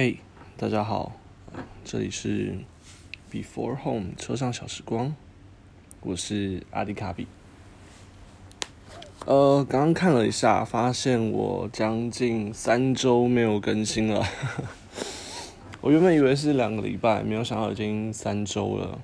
[0.00, 0.20] 嘿，
[0.56, 1.10] 大家好，
[1.84, 2.56] 这里是
[3.32, 5.16] Before Home 车上小时光，
[6.02, 7.26] 我是阿迪卡比。
[9.26, 14.24] 呃，刚刚看了一下，发现我将近三周没有更新了。
[15.82, 19.00] 我原本以为是两个礼拜，没有想到已经三周了。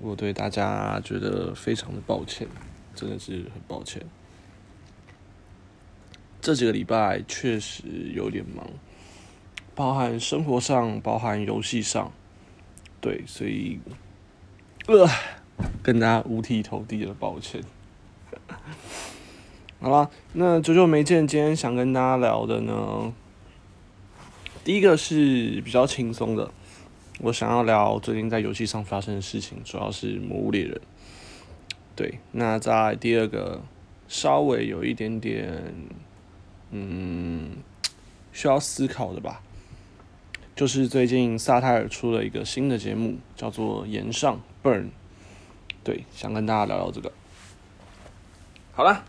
[0.00, 2.48] 我对大家觉得非常的抱歉，
[2.96, 4.04] 真的是很抱歉。
[6.40, 8.68] 这几个礼拜确实有点忙。
[9.74, 12.12] 包含生活上，包含游戏上，
[13.00, 13.80] 对，所以，
[14.86, 15.08] 呃，
[15.82, 17.62] 跟大家五体投地的抱歉。
[19.80, 23.12] 好了，那久久没见，今天想跟大家聊的呢，
[24.62, 26.50] 第一个是比较轻松的，
[27.20, 30.74] 我想要聊最近在游戏上发生的事情，主要是《魔物猎人》。
[31.96, 33.60] 对，那在第二个
[34.08, 35.74] 稍微有一点点，
[36.70, 37.56] 嗯，
[38.32, 39.42] 需要思考的吧。
[40.56, 44.82] 就是最近萨泰尔出了一个新的节目，叫做《岩上 Burn》，
[45.82, 47.10] 对，想跟大家聊聊这个。
[48.72, 49.04] 好了，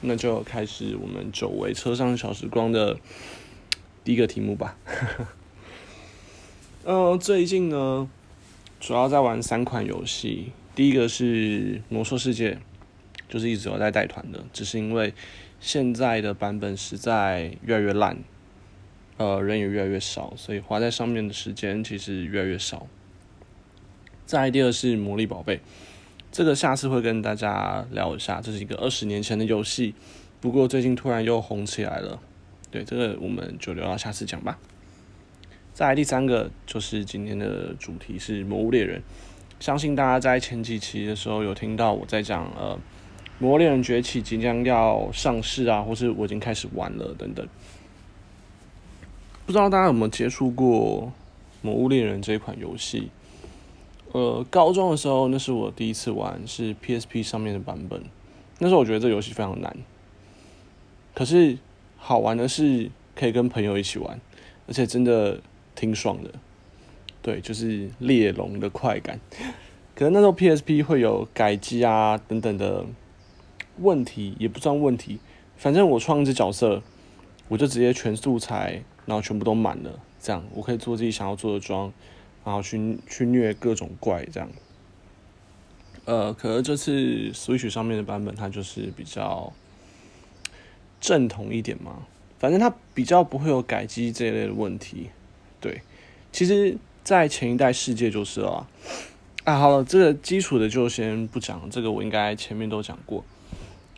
[0.00, 2.98] 那就开始我们久违车上小时光的
[4.02, 4.76] 第一个题目吧。
[6.82, 8.10] 嗯， 最近呢，
[8.80, 12.54] 主要在玩三款游戏，第一个是《魔兽世界》，
[13.28, 15.14] 就是一直有在带团的，只是因为
[15.60, 18.18] 现在的版本实在越来越烂。
[19.16, 22.86] 呃，人也越来越少，所以花在上面的时间其实越来越少。
[24.26, 25.60] 再第二是魔力宝贝，
[26.32, 29.94] 这个下次会跟大家聊一下，这是一个二十年前的游戏，
[30.40, 32.20] 不过最近突然又红起来了。
[32.70, 34.58] 对，这个我们就留到下次讲吧。
[35.72, 39.02] 再第三个就是今天的主题是魔物猎人，
[39.60, 42.78] 相信大家在前几期的时候有听到我在讲呃，
[43.38, 47.46] 魔物猎人崛起即将要上市啊，或是我已经开始玩了等等。
[49.46, 51.02] 不知道大家有没有接触过
[51.60, 53.10] 《魔物猎人》这一款游戏？
[54.12, 58.02] 呃，高中的时候那是我第一次玩，是 PSP 上面的版本。
[58.58, 59.76] 那时候我觉得这游戏非常难，
[61.14, 61.58] 可是
[61.98, 64.18] 好玩的是可以跟朋友一起玩，
[64.66, 65.38] 而且真的
[65.74, 66.30] 挺爽的。
[67.20, 69.20] 对，就是猎龙的快感。
[69.94, 72.86] 可能那时候 PSP 会有改机啊等等的
[73.78, 75.18] 问题，也不算问题。
[75.58, 76.82] 反正我创一只角色，
[77.48, 78.82] 我就直接全素材。
[79.06, 81.92] 然后全部都满了，这样我可以做自己想要做的妆，
[82.44, 84.48] 然后去去虐各种怪这样。
[86.06, 89.52] 呃，可是这次 Switch 上面的版本它就是比较
[91.00, 92.06] 正统一点嘛，
[92.38, 95.10] 反正它比较不会有改机这一类的问题。
[95.60, 95.80] 对，
[96.30, 98.66] 其实，在前一代世界就是了。
[99.44, 103.24] 啊，好了，这个基础的就先不讲，这个我应该前面都讲过。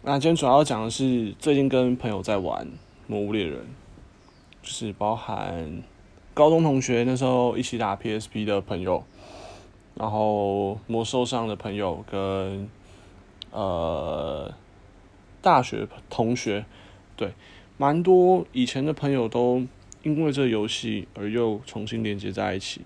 [0.02, 2.64] 那今天主要讲的是最近跟朋友在玩
[3.08, 3.60] 《魔物猎人》。
[4.66, 5.81] 就是包含
[6.34, 9.04] 高中同学那时候一起打 PSP 的朋友，
[9.94, 12.69] 然后魔兽上的朋友跟
[13.53, 14.53] 呃
[15.41, 16.66] 大学同学，
[17.15, 17.32] 对，
[17.78, 19.65] 蛮多以前的朋友都
[20.03, 22.81] 因为这游戏而又重新连接在一起，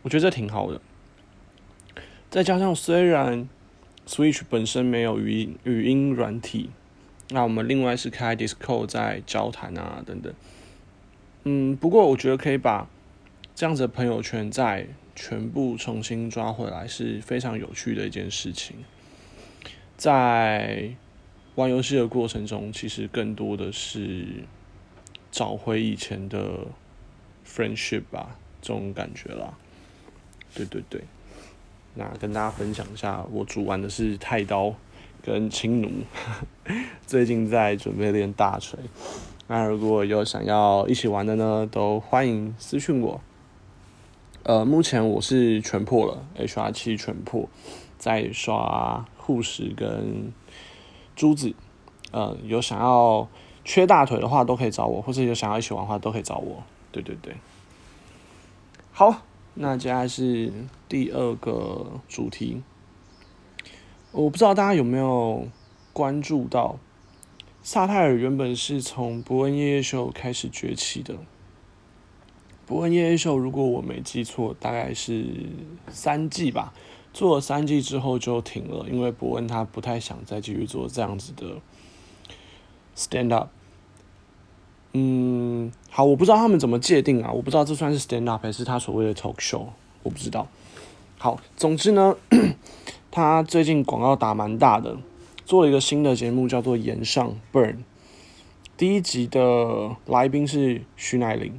[0.00, 0.80] 我觉得这挺好的。
[2.30, 3.46] 再加上虽然
[4.06, 6.70] Switch 本身没有语音语音软体，
[7.28, 10.32] 那我们另外是开 Discord 在交谈啊等等。
[11.44, 12.86] 嗯，不过我觉得可以把
[13.54, 14.86] 这样子的朋友圈再
[15.16, 18.76] 全部重新抓回来是非常有趣的一件事情。
[19.96, 20.90] 在
[21.56, 24.26] 玩游戏的过程中，其实更多的是
[25.30, 26.66] 找回以前的
[27.46, 29.54] friendship 吧，这种感觉啦。
[30.54, 31.02] 对对对，
[31.94, 34.74] 那跟大家分享一下，我主玩的是太刀
[35.22, 35.90] 跟青弩，
[37.06, 38.78] 最近在准备练大锤。
[39.52, 43.20] 那如果有想要一起玩的呢，都欢迎私讯我。
[44.44, 47.48] 呃，目前我是全破了，HR 七全破，
[47.98, 50.32] 在刷护士跟
[51.16, 51.52] 珠子。
[52.12, 53.26] 呃，有想要
[53.64, 56.62] 缺大腿的话，都可以找我，或者有想要一起玩的话，都可以找我。
[56.92, 57.34] 对对对。
[58.92, 59.22] 好，
[59.54, 60.52] 那接下来是
[60.88, 62.62] 第二个主题。
[64.12, 65.48] 我不知道大家有没有
[65.92, 66.78] 关注到。
[67.62, 71.16] 萨泰尔原本是从伯恩夜夜秀开始崛起的。
[72.66, 75.26] 伯恩夜夜秀，如果我没记错，大概是
[75.90, 76.72] 三季吧。
[77.12, 81.56] 做了三季之后就停了，因为伯恩他不太想再继续做这样子的
[82.96, 83.48] stand up。
[84.94, 89.66] 嗯，好，我不知道他们怎么界定啊，我不知道这算是 stand up 还是他所谓的 talk show，
[90.02, 90.46] 我不知道。
[91.18, 92.16] 好，总之呢，
[93.10, 94.96] 他最近广告打蛮大的。
[95.50, 97.72] 做了一个新的节目，叫做《岩上 Burn》。
[98.76, 101.58] 第一集的来宾是徐乃麟，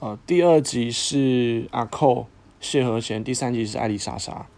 [0.00, 2.26] 呃，第二集是阿寇
[2.58, 4.48] 谢和弦，第三集是艾丽莎莎。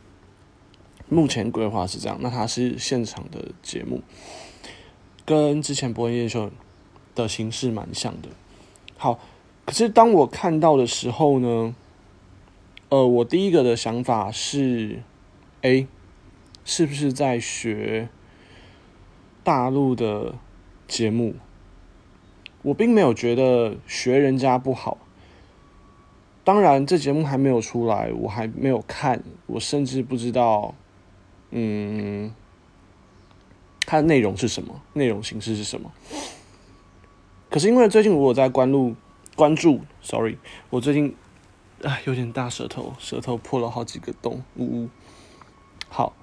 [1.11, 4.01] 目前规划是这样，那它是现场的节目，
[5.27, 6.51] 跟之前播音夜秀
[7.15, 8.31] 的形式蛮像的。
[8.97, 9.21] 好，
[9.67, 11.75] 可是当我看到的时候呢，
[12.89, 15.03] 呃，我第一个的想法是，
[15.61, 15.87] 哎，
[16.65, 18.09] 是不是在学
[19.43, 20.35] 大陆的
[20.87, 21.35] 节目？
[22.63, 24.99] 我并没有觉得学人家不好。
[26.45, 30.75] 当然，这节目还没有出来，我还没有看，我甚至不知道。
[31.51, 32.35] 嗯，
[33.87, 34.83] 它的内容是什么？
[34.93, 35.93] 内容形式是什么？
[37.49, 38.95] 可是因为最近我有在关注
[39.35, 40.39] 关注，sorry，
[40.71, 41.15] 我最近
[41.83, 44.89] 啊有点大舌头，舌头破了好几个洞，呜呜。
[45.89, 46.15] 好，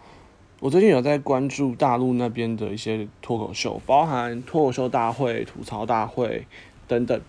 [0.59, 6.47] 我最近有在关注大陆那边的一些脱口秀，包含脱口秀大会、吐槽大会
[6.87, 7.21] 等等，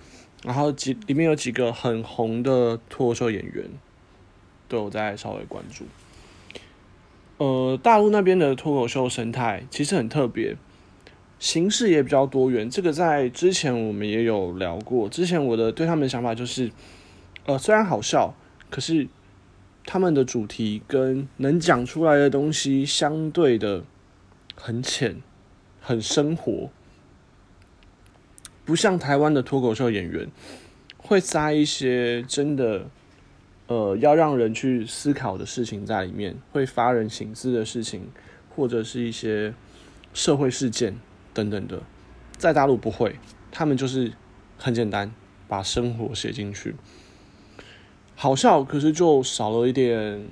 [0.42, 3.66] 然后几里面有几个很红的脱口秀演员，
[4.66, 5.84] 都有在稍微关注。
[7.36, 10.56] 呃，大陆那边的脱口秀生态其实很特别，
[11.38, 12.70] 形式也比较多元。
[12.70, 15.06] 这个在之前我们也有聊过。
[15.06, 16.72] 之前我的对他们的想法就是，
[17.44, 18.34] 呃，虽然好笑，
[18.70, 19.06] 可是
[19.90, 23.82] 他们的主题跟能讲出来的东西相对的
[24.54, 25.22] 很浅、
[25.80, 26.68] 很生活，
[28.66, 30.28] 不像台湾的脱口秀演员
[30.98, 32.90] 会塞一些真的。
[33.68, 38.08] 呃，要让人去思考的事情在里面，会发人省思的事情，
[38.56, 39.52] 或者是一些
[40.14, 40.96] 社会事件
[41.34, 41.82] 等等的，
[42.38, 43.16] 在大陆不会，
[43.50, 44.12] 他们就是
[44.56, 45.12] 很简单，
[45.46, 46.76] 把生活写进去，
[48.20, 50.26] 好笑，可是就少了一点，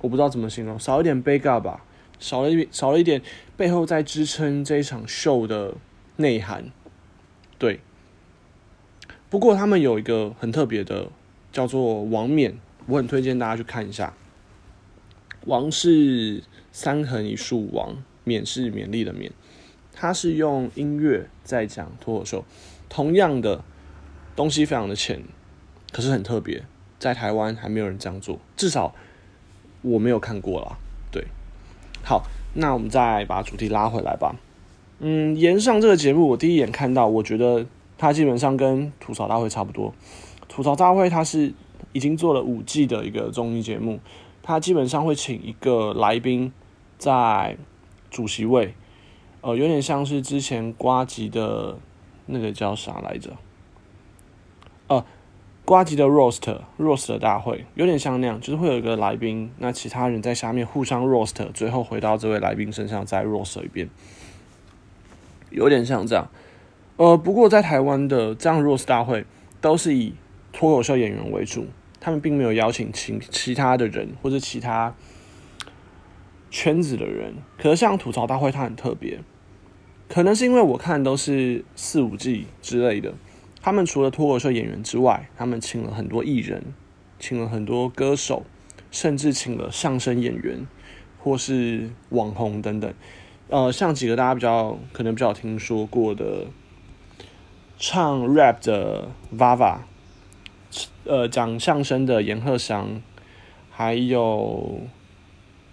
[0.00, 1.84] 我不知道怎么形容，少一点 big up 吧，
[2.20, 3.20] 少了一少了一点
[3.56, 5.74] 背后在支撑这一场秀的
[6.14, 6.70] 内涵，
[7.58, 7.80] 对。
[9.28, 11.08] 不过他们有一个很特别的，
[11.50, 12.56] 叫做王冕，
[12.86, 14.14] 我很推荐大家去看一下。
[15.44, 19.32] 王是三横一竖王，冕是勉励的勉，
[19.92, 22.44] 他是用音乐在讲脱口秀，
[22.88, 23.64] 同样的
[24.40, 25.22] 东西非常的浅，
[25.92, 26.64] 可是很特别，
[26.98, 28.94] 在台湾还没有人这样做，至少
[29.82, 30.78] 我没有看过啦。
[31.12, 31.26] 对，
[32.02, 32.22] 好，
[32.54, 34.36] 那我们再把主题拉回来吧。
[35.00, 37.66] 嗯，延上这个节目，我第一眼看到，我觉得。
[38.02, 39.92] 它基本上跟吐槽大会差不多。
[40.48, 41.52] 吐槽大会它是
[41.92, 44.00] 已经做了五季的一个综艺节目，
[44.42, 46.50] 它基本上会请一个来宾
[46.96, 47.58] 在
[48.10, 48.72] 主席位，
[49.42, 51.76] 呃，有点像是之前瓜吉的
[52.24, 53.36] 那个叫啥来着？
[55.70, 63.88] 瓜吉的 roast roast 大会有点像那样，就是会有一个来宾，那其他人在下面互相 roast，最后回到这位来宾身上再 roast 一遍，
[65.50, 66.28] 有点像这样。
[66.96, 69.24] 呃，不过在台湾的这样 roast 大会
[69.60, 70.14] 都是以
[70.52, 71.68] 脱口秀演员为主，
[72.00, 74.92] 他们并没有邀请其其他的人或者其他
[76.50, 77.32] 圈子的人。
[77.56, 79.20] 可是像吐槽大会，它很特别，
[80.08, 83.14] 可能是因为我看都是四五季之类的，
[83.60, 86.74] 他们除了脱口秀演员之外，他们请了很多艺人，
[87.18, 88.44] 请了很多歌手，
[88.90, 90.66] 甚至请了相声演员
[91.18, 92.92] 或是网红等等。
[93.48, 96.46] 呃，像几个大家比较可能比较听说过的。
[97.82, 99.78] 唱 rap 的 Vava，
[101.06, 103.00] 呃，讲相声的严鹤祥，
[103.70, 104.80] 还有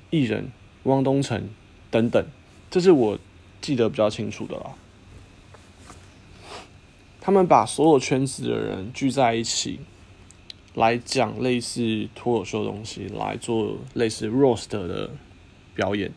[0.09, 0.49] 艺人
[0.83, 1.49] 汪东城
[1.91, 2.25] 等等，
[2.69, 3.19] 这是我
[3.59, 4.75] 记得比较清楚的了。
[7.27, 9.81] 他们把所有圈子的人聚在一起，
[10.75, 15.09] 来讲类似脱口秀的东西，来做类似 roast 的
[15.75, 16.09] 表演。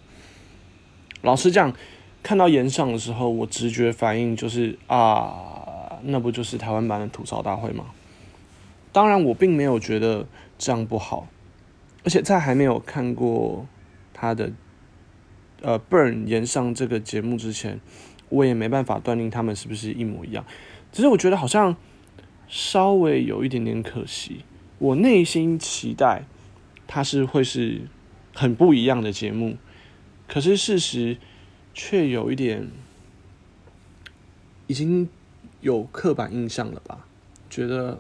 [1.23, 1.75] 老实讲，
[2.23, 5.99] 看到演上的时候，我直觉反应就是啊。
[6.05, 7.87] 那不就是台湾版的吐槽大会吗？
[8.93, 11.27] 当然，我并没有觉得这样不好，
[12.05, 13.67] 而且在还没有看过
[14.15, 14.53] 他的
[15.61, 17.81] 呃 Burn 演上这个节目之前，
[18.29, 20.45] 我也没办法断定他们是不是一模一样。
[20.93, 21.77] 只是我觉得好像
[22.49, 24.45] 稍微有一点点可惜。
[24.79, 26.25] 我内心期待
[26.87, 27.83] 它是会是
[28.35, 29.57] 很不一样的节目，
[30.29, 31.19] 可是事实
[31.75, 32.69] 却有一点
[34.67, 35.09] 已经。
[35.63, 37.07] 有刻板印象了吧？
[37.51, 37.99] 觉得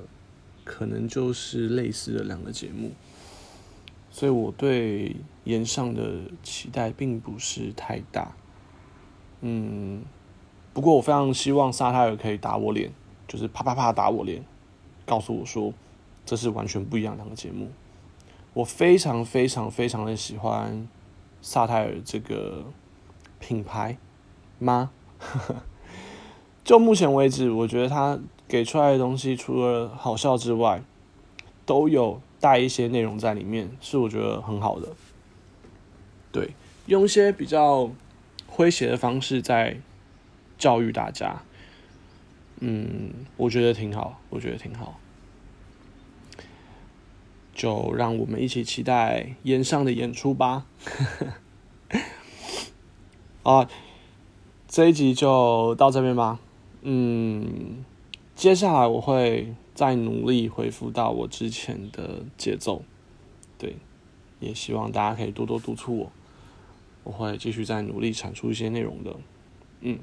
[0.65, 2.93] 可能就是类似的两个节目，
[4.11, 8.35] 所以我对岩上的期待并不是太大。
[9.43, 10.03] 嗯，
[10.73, 12.93] 不过我非常希望沙泰尔可以打我脸，
[13.27, 14.45] 就是啪啪啪打我脸，
[15.05, 15.73] 告诉我说
[16.25, 17.69] 这是完全不一样两个节目。
[18.53, 20.89] 我非常非常非常的喜欢
[21.41, 22.65] 萨泰尔这个
[23.39, 23.97] 品牌
[24.59, 24.91] 吗？
[26.65, 30.83] 就目前为止，我觉得他给出来的东西，除了好笑之外，
[31.65, 34.89] 都有带一些内容在里面，是我觉得很好的。
[36.31, 36.51] 对，
[36.87, 37.91] 用一些比较
[38.53, 39.81] 诙谐的方式在
[40.61, 41.43] 教育大家，
[42.61, 45.01] 嗯，我觉得挺好，我觉得挺好。
[47.55, 50.67] 就让我们一起期待演上的演出吧。
[53.43, 53.69] 啊，
[54.69, 56.39] 这一集就到这边吧。
[56.83, 57.83] 嗯，
[58.37, 62.83] 接下来我会再努力恢复到我之前的节奏。
[63.59, 63.77] 对，
[64.39, 66.13] 也希望大家可以多多督促我。
[67.03, 69.17] 我会继续再努力产出一些内容的，
[69.81, 69.99] 嗯，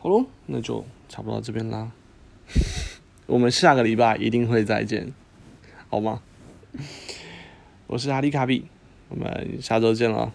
[0.00, 1.90] 好喽，那就差不多到这边啦，
[3.26, 5.12] 我们下个礼拜一定会再见，
[5.88, 6.22] 好吗？
[7.88, 8.66] 我是哈利卡比，
[9.08, 10.32] 我们下周见了，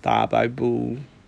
[0.00, 1.19] 大家拜拜。